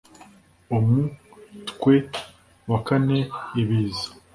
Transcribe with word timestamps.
umu 0.77 0.99
twe 1.69 1.95
wakane 2.69 3.19
ibiza 3.61 4.07